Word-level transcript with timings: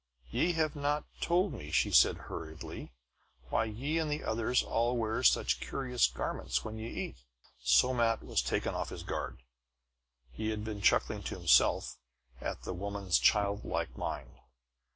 "Ye 0.31 0.53
have 0.53 0.75
not 0.75 1.05
told 1.21 1.53
me," 1.53 1.69
said 1.71 2.15
she 2.15 2.21
hurriedly, 2.23 2.91
"why 3.49 3.65
ye 3.65 3.99
and 3.99 4.09
the 4.11 4.23
others 4.23 4.63
all 4.63 4.97
wear 4.97 5.21
such 5.21 5.59
curious 5.59 6.07
garments 6.07 6.65
when 6.65 6.79
ye 6.79 6.89
eat." 6.89 7.17
Somat 7.63 8.23
was 8.23 8.41
taken 8.41 8.73
off 8.73 8.89
his 8.89 9.03
guard. 9.03 9.43
He 10.31 10.49
had 10.49 10.63
been 10.63 10.81
chuckling 10.81 11.21
to 11.25 11.37
himself 11.37 11.99
at 12.41 12.63
the 12.63 12.73
woman's 12.73 13.19
childlike 13.19 13.95
mind. 13.95 14.39